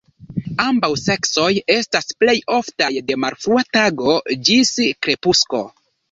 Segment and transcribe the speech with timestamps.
[0.61, 4.15] Ambaŭ seksoj estas plej oftaj de malfrua tago
[4.49, 4.73] ĝis
[5.07, 5.61] krepusko.